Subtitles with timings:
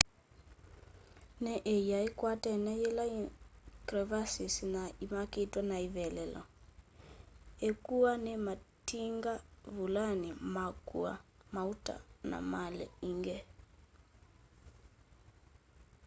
[1.43, 3.05] ni ia ikwatene yina
[3.87, 6.41] crevasses na imakitwe ni ivevelo
[7.69, 9.33] ikuwa ni matinga
[9.75, 11.13] vulani makua
[11.55, 11.95] mauta
[12.29, 13.37] na mali ingi